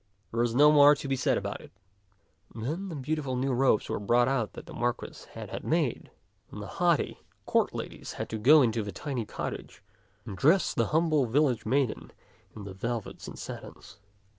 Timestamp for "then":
2.55-2.89